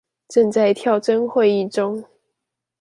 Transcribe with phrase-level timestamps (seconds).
[0.27, 2.03] 正在跳針會議中